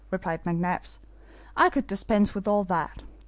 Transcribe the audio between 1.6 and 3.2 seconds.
could dispense with all that.